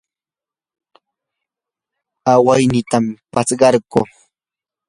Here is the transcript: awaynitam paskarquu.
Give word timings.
awaynitam 2.31 3.05
paskarquu. 3.33 3.99